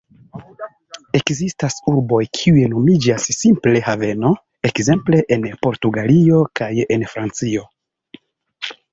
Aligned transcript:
Ekzistas 1.17 1.75
urboj, 1.89 2.21
kiuj 2.37 2.63
nomiĝas 2.71 3.27
simple 3.39 3.81
"haveno", 3.89 4.31
ekzemple 4.69 5.19
en 5.37 5.45
Portugalio 5.67 6.39
kaj 6.61 6.71
en 6.97 7.05
Francio. 7.13 7.67